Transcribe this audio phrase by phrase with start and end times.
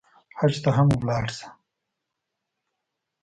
[0.37, 1.47] حج ته هم لاړ شه.